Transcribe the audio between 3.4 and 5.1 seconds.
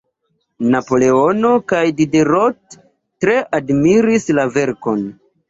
admiris la verkon.